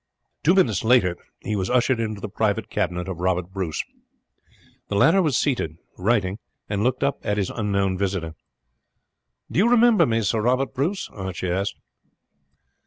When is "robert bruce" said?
3.19-3.83, 10.41-11.07